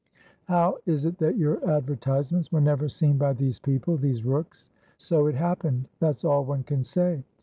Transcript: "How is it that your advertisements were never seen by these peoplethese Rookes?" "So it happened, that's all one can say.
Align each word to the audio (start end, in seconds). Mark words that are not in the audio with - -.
"How 0.45 0.79
is 0.87 1.05
it 1.05 1.19
that 1.19 1.37
your 1.37 1.63
advertisements 1.69 2.51
were 2.51 2.59
never 2.59 2.89
seen 2.89 3.19
by 3.19 3.33
these 3.33 3.59
peoplethese 3.59 4.25
Rookes?" 4.25 4.71
"So 4.97 5.27
it 5.27 5.35
happened, 5.35 5.89
that's 5.99 6.25
all 6.25 6.43
one 6.43 6.63
can 6.63 6.81
say. 6.83 7.23